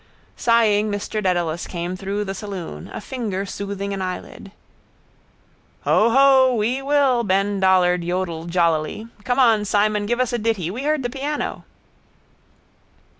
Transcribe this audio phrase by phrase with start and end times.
[0.35, 4.49] Sighing Mr Dedalus came through the saloon, a finger soothing an eyelid.
[5.85, 9.09] —Hoho, we will, Ben Dollard yodled jollily.
[9.25, 10.07] Come on, Simon.
[10.07, 10.71] Give us a ditty.
[10.71, 11.65] We heard the piano.